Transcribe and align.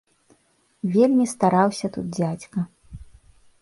Вельмі 0.95 1.25
стараўся 1.33 1.87
тут 1.99 2.05
дзядзька. 2.19 2.59